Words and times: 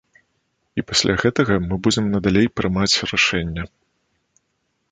І 0.81 0.83
пасля 0.91 1.13
гэтага 1.23 1.53
мы 1.67 1.75
будзем 1.87 2.05
надалей 2.15 2.47
прымаць 2.61 2.99
рашэнне. 3.13 3.67